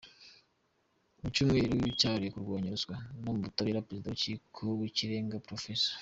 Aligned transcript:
Mu 1.19 1.27
cyumweru 1.33 1.73
cyahariwe 1.99 2.31
kurwanya 2.33 2.73
ruswa 2.75 2.95
mu 3.23 3.31
butabera, 3.43 3.85
Perezida 3.87 4.07
w’urukiko 4.09 4.61
rw’ikirenga 4.77 5.37
Prof. 5.45 5.63